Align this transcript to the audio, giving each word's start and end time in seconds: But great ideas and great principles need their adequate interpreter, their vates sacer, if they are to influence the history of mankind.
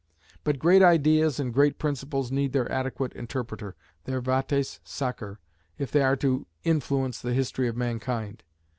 But 0.43 0.57
great 0.57 0.81
ideas 0.81 1.39
and 1.39 1.53
great 1.53 1.77
principles 1.77 2.31
need 2.31 2.53
their 2.53 2.67
adequate 2.71 3.13
interpreter, 3.13 3.75
their 4.05 4.19
vates 4.19 4.79
sacer, 4.83 5.37
if 5.77 5.91
they 5.91 6.01
are 6.01 6.15
to 6.15 6.47
influence 6.63 7.21
the 7.21 7.33
history 7.35 7.67
of 7.67 7.77
mankind. 7.77 8.41